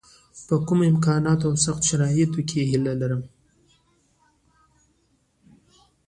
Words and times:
په 0.47 0.55
کمو 0.67 0.83
امکاناتو 0.91 1.45
او 1.49 1.55
سختو 1.65 1.87
شرایطو 1.89 2.39
کې 2.49 2.69
هیله 2.69 2.93
لري. 3.01 3.21